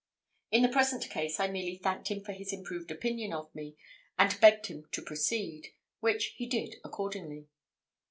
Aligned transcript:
In 0.49 0.63
the 0.63 0.67
present 0.67 1.07
case 1.11 1.39
I 1.39 1.45
merely 1.45 1.75
thanked 1.77 2.07
him 2.07 2.23
for 2.23 2.31
his 2.31 2.51
improved 2.51 2.89
opinion 2.89 3.33
of 3.33 3.53
me, 3.53 3.77
and 4.17 4.41
begged 4.41 4.65
him 4.65 4.87
to 4.93 5.01
proceed, 5.03 5.75
which 5.99 6.33
he 6.37 6.47
did 6.47 6.77
accordingly. 6.83 7.49